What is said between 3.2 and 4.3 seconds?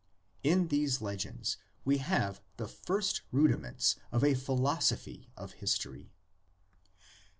rudiments of